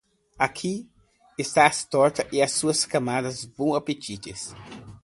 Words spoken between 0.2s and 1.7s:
Aqui estão